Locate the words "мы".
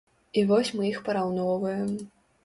0.79-0.87